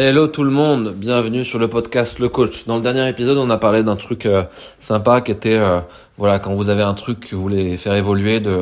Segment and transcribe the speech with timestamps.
[0.00, 2.66] Hello tout le monde, bienvenue sur le podcast Le Coach.
[2.66, 4.44] Dans le dernier épisode, on a parlé d'un truc euh,
[4.78, 5.80] sympa qui était, euh,
[6.18, 8.60] voilà, quand vous avez un truc que vous voulez faire évoluer, de,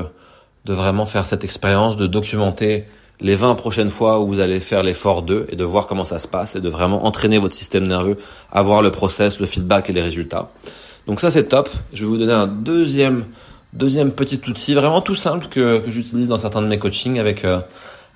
[0.64, 2.86] de vraiment faire cette expérience, de documenter
[3.20, 6.18] les 20 prochaines fois où vous allez faire l'effort d'eux et de voir comment ça
[6.18, 8.16] se passe et de vraiment entraîner votre système nerveux
[8.50, 10.48] à voir le process, le feedback et les résultats.
[11.06, 11.68] Donc ça c'est top.
[11.92, 13.26] Je vais vous donner un deuxième,
[13.74, 17.44] deuxième petit outil vraiment tout simple que, que j'utilise dans certains de mes coachings avec,
[17.44, 17.60] euh,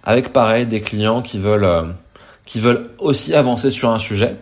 [0.04, 1.68] avec pareil des clients qui veulent
[2.50, 4.34] qui veulent aussi avancer sur un sujet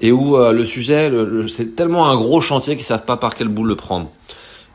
[0.00, 1.10] et où euh, le sujet,
[1.48, 4.08] c'est tellement un gros chantier qu'ils savent pas par quel bout le prendre.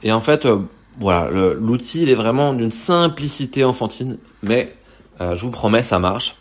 [0.04, 0.58] Et en fait, euh,
[1.00, 4.76] voilà, l'outil il est vraiment d'une simplicité enfantine, mais
[5.22, 6.36] euh, je vous promets, ça marche.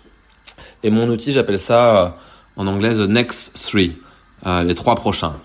[0.82, 2.18] Et mon outil, j'appelle ça
[2.56, 3.96] en anglais the next three,
[4.44, 5.36] les trois prochains.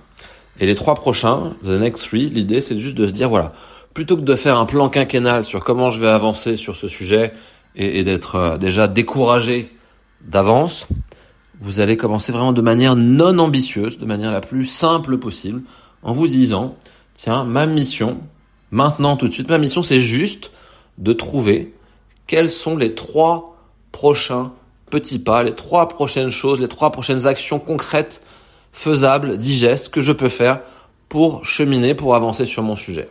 [0.60, 3.50] Et les trois prochains, the next three, l'idée c'est juste de se dire voilà,
[3.94, 7.32] plutôt que de faire un plan quinquennal sur comment je vais avancer sur ce sujet
[7.76, 9.72] et, et d'être déjà découragé
[10.22, 10.88] d'avance,
[11.62, 15.62] vous allez commencer vraiment de manière non ambitieuse, de manière la plus simple possible,
[16.04, 16.76] en vous disant,
[17.14, 18.20] tiens, ma mission,
[18.72, 20.52] maintenant tout de suite, ma mission c'est juste
[20.98, 21.74] de trouver
[22.28, 23.58] quels sont les trois
[23.92, 24.52] prochains
[24.90, 28.22] petits pas, les trois prochaines choses, les trois prochaines actions concrètes,
[28.72, 30.62] faisables, digestes que je peux faire
[31.10, 33.10] pour cheminer, pour avancer sur mon sujet.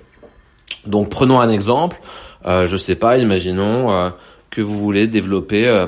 [0.86, 2.00] Donc prenons un exemple,
[2.46, 4.10] euh, je sais pas, imaginons euh,
[4.50, 5.66] que vous voulez développer.
[5.66, 5.86] Euh,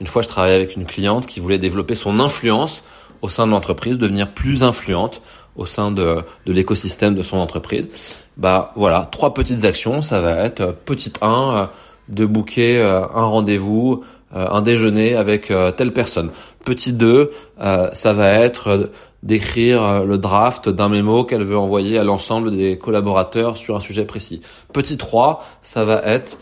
[0.00, 2.82] une fois, je travaillais avec une cliente qui voulait développer son influence
[3.22, 5.22] au sein de l'entreprise, devenir plus influente
[5.56, 7.88] au sein de, de l'écosystème de son entreprise.
[8.36, 11.66] Bah voilà, trois petites actions, ça va être euh, petite 1, euh,
[12.08, 16.30] de booker un rendez-vous, un déjeuner avec telle personne.
[16.64, 18.90] Petit 2, ça va être
[19.22, 24.06] d'écrire le draft d'un mémo qu'elle veut envoyer à l'ensemble des collaborateurs sur un sujet
[24.06, 24.40] précis.
[24.72, 26.38] Petit 3, ça va être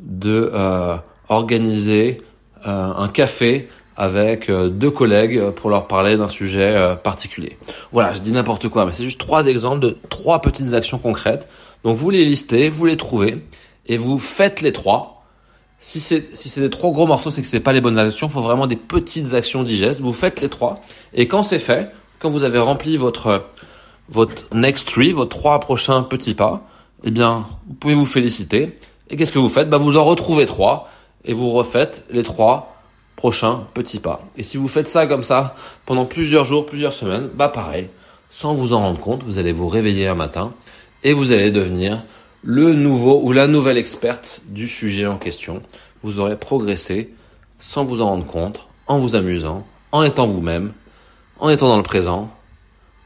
[0.00, 0.96] de euh,
[1.28, 2.18] organiser
[2.66, 7.56] euh, un café avec euh, deux collègues pour leur parler d'un sujet particulier.
[7.92, 11.48] Voilà, je dis n'importe quoi, mais c'est juste trois exemples de trois petites actions concrètes.
[11.84, 13.44] Donc vous les listez, vous les trouvez
[13.86, 15.24] et vous faites les trois.
[15.78, 18.28] Si c'est si c'est des trop gros morceaux, c'est que c'est pas les bonnes actions.
[18.28, 20.00] Il faut vraiment des petites actions digestes.
[20.00, 20.80] Vous faites les trois
[21.14, 23.46] et quand c'est fait, quand vous avez rempli votre
[24.08, 26.66] votre next three, vos trois prochains petits pas,
[27.04, 28.74] eh bien, vous pouvez vous féliciter
[29.10, 30.88] et qu'est-ce que vous faites bah, Vous en retrouvez trois
[31.24, 32.76] et vous refaites les trois
[33.16, 34.20] prochains petits pas.
[34.36, 35.54] Et si vous faites ça comme ça
[35.86, 37.88] pendant plusieurs jours, plusieurs semaines, bah pareil,
[38.30, 40.52] sans vous en rendre compte, vous allez vous réveiller un matin
[41.02, 42.04] et vous allez devenir
[42.42, 45.62] le nouveau ou la nouvelle experte du sujet en question.
[46.02, 47.08] Vous aurez progressé
[47.58, 50.72] sans vous en rendre compte, en vous amusant, en étant vous-même,
[51.40, 52.30] en étant dans le présent,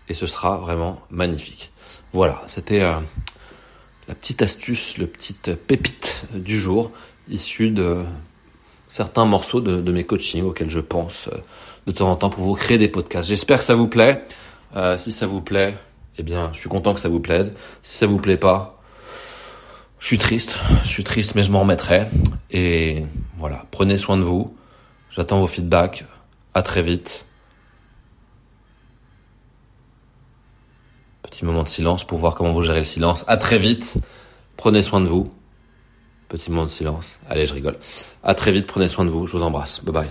[0.08, 1.72] et ce sera vraiment magnifique.
[2.12, 2.94] Voilà, c'était euh,
[4.10, 6.90] la petite astuce, le petite pépite du jour,
[7.28, 8.02] issue de
[8.88, 11.36] certains morceaux de, mes coachings auxquels je pense euh,
[11.86, 13.28] de temps en temps pour vous créer des podcasts.
[13.28, 14.24] J'espère que ça vous plaît.
[14.74, 15.76] Euh, si ça vous plaît,
[16.18, 17.54] eh bien, je suis content que ça vous plaise.
[17.82, 18.82] Si ça vous plaît pas,
[20.00, 20.58] je suis triste.
[20.82, 22.08] Je suis triste, mais je m'en remettrai.
[22.50, 23.04] Et
[23.38, 24.52] voilà, prenez soin de vous.
[25.12, 26.04] J'attends vos feedbacks.
[26.52, 27.24] À très vite.
[31.40, 33.24] Petit moment de silence pour voir comment vous gérez le silence.
[33.26, 33.94] À très vite.
[34.58, 35.32] Prenez soin de vous.
[36.28, 37.18] Petit moment de silence.
[37.30, 37.78] Allez, je rigole.
[38.22, 38.66] À très vite.
[38.66, 39.26] Prenez soin de vous.
[39.26, 39.82] Je vous embrasse.
[39.82, 40.08] Bye bye.